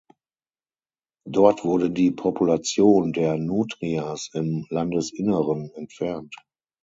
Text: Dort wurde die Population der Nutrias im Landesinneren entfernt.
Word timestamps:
Dort 1.27 1.63
wurde 1.63 1.91
die 1.91 2.09
Population 2.09 3.13
der 3.13 3.37
Nutrias 3.37 4.31
im 4.33 4.65
Landesinneren 4.71 5.69
entfernt. 5.75 6.35